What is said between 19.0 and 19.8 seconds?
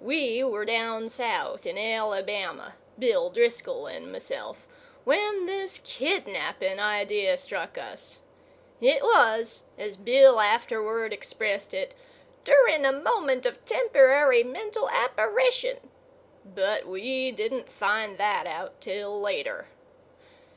later.